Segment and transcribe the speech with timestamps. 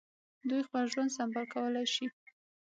[0.49, 2.05] دوی خپل ژوند سمبال کولای شي.